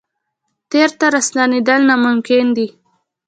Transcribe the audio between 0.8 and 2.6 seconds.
ته ورستنېدل ناممکن